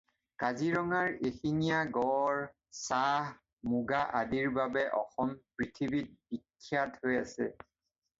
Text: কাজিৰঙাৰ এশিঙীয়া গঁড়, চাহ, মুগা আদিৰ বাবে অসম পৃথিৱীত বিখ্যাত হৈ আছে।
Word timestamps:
কাজিৰঙাৰ 0.41 1.09
এশিঙীয়া 1.29 1.81
গঁড়, 1.97 2.47
চাহ, 2.77 3.27
মুগা 3.73 3.99
আদিৰ 4.21 4.49
বাবে 4.55 4.87
অসম 5.01 5.35
পৃথিৱীত 5.61 6.17
বিখ্যাত 6.33 7.05
হৈ 7.05 7.21
আছে। 7.21 7.51